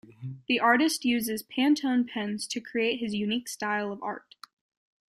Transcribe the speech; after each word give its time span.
The 0.47 0.59
artist 0.59 1.05
uses 1.05 1.43
Pantone 1.43 2.09
pens 2.09 2.47
to 2.47 2.59
create 2.59 3.01
his 3.01 3.13
unique 3.13 3.47
style 3.47 3.91
of 3.91 4.01
art. 4.01 4.33